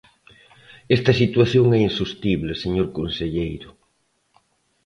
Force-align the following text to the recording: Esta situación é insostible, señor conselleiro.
Esta 0.97 1.13
situación 1.21 1.65
é 1.77 1.79
insostible, 1.89 2.53
señor 2.63 2.87
conselleiro. 2.97 3.69